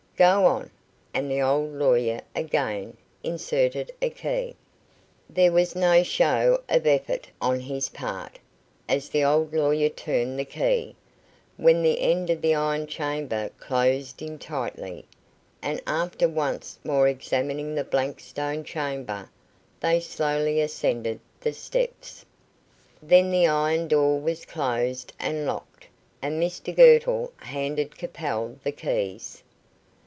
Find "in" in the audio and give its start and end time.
14.21-14.37